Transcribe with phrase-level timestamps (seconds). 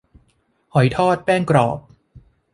[0.73, 1.79] หอยทอดแป้งกรอบ